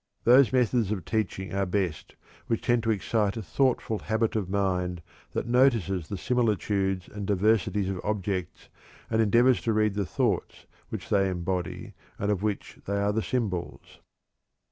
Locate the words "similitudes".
6.17-7.07